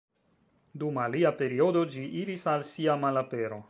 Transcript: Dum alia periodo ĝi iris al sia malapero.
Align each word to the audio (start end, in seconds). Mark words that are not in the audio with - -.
Dum 0.83 0.97
alia 1.03 1.33
periodo 1.43 1.87
ĝi 1.97 2.09
iris 2.25 2.51
al 2.57 2.69
sia 2.75 3.01
malapero. 3.07 3.59